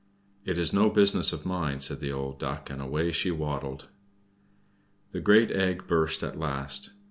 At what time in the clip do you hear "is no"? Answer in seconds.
0.57-0.89